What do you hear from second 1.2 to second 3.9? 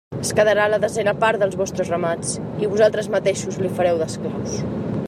part dels vostres ramats, i vosaltres mateixos li